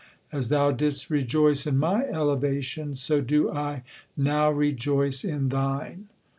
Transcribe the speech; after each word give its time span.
As 0.31 0.49
thou 0.49 0.71
didst 0.71 1.11
rejoice 1.11 1.67
in 1.67 1.77
my 1.77 2.05
elevation, 2.05 2.95
so 2.95 3.21
do 3.21 3.51
I 3.51 3.83
now 4.17 4.49
rejoice 4.49 5.23
in 5.23 5.49
thine." 5.49 6.07